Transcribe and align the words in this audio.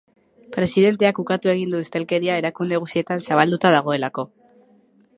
Presidenteak 0.55 1.19
ukatu 1.25 1.51
egin 1.53 1.75
du 1.77 1.83
ustelkeria 1.85 2.39
erakunde 2.43 2.83
guztietan 2.87 3.25
zabalduta 3.31 3.77
dagoela. 3.81 4.15